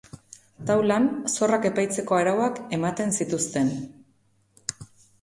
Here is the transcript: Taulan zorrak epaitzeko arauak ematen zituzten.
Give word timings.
Taulan 0.71 1.05
zorrak 1.33 1.69
epaitzeko 1.71 2.19
arauak 2.23 2.59
ematen 2.81 3.17
zituzten. 3.21 3.73